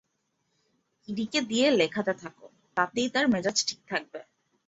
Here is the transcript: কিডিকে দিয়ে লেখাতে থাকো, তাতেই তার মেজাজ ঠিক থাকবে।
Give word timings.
কিডিকে 1.01 1.39
দিয়ে 1.41 1.67
লেখাতে 1.71 2.13
থাকো, 2.13 2.45
তাতেই 2.77 3.07
তার 3.09 3.25
মেজাজ 3.27 3.57
ঠিক 3.67 3.79
থাকবে। 3.87 4.19